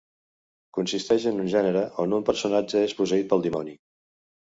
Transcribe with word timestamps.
Consisteix 0.77 1.27
en 1.31 1.37
un 1.43 1.51
gènere 1.55 1.83
on 2.05 2.15
un 2.19 2.25
personatge 2.31 2.81
és 2.87 2.97
posseït 3.03 3.29
pel 3.35 3.45
dimoni. 3.45 3.77